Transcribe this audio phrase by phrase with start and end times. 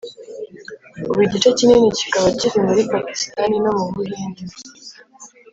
[1.09, 4.43] ubu igice kinini kikaba kiri muri pakisitani no mu buhindi.